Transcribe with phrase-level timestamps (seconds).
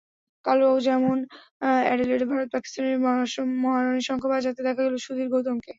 [0.45, 1.17] কালও যেমন
[1.85, 2.97] অ্যাডিলেডে ভারত-পাকিস্তানের
[3.63, 5.69] মহারণে শঙ্খ বাজাতে দেখা গেল সুধীর গৌতমকে।